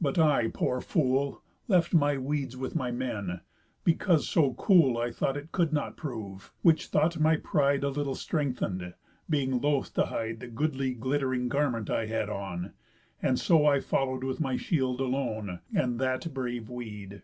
But 0.00 0.18
I, 0.18 0.48
poor 0.48 0.80
fool, 0.80 1.40
Left 1.68 1.94
my 1.94 2.16
weeds 2.18 2.56
with 2.56 2.74
my 2.74 2.90
men, 2.90 3.42
because 3.84 4.26
so 4.28 4.54
cool 4.54 4.98
I 4.98 5.12
thought 5.12 5.36
it 5.36 5.52
could 5.52 5.72
not 5.72 5.96
prove; 5.96 6.52
which 6.62 6.88
thought 6.88 7.20
my 7.20 7.36
pride 7.36 7.84
A 7.84 7.88
little 7.88 8.16
strengthen'd, 8.16 8.94
being 9.30 9.60
loth 9.60 9.94
to 9.94 10.06
hide 10.06 10.42
A 10.42 10.48
goodly 10.48 10.96
glitt'ring 10.96 11.48
garment 11.48 11.90
I 11.90 12.06
had 12.06 12.28
on; 12.28 12.72
And 13.22 13.38
so 13.38 13.66
I 13.66 13.78
follow'd 13.78 14.24
with 14.24 14.40
my 14.40 14.56
shield 14.56 15.00
alone, 15.00 15.60
And 15.72 16.00
that 16.00 16.34
brave 16.34 16.68
weed. 16.68 17.22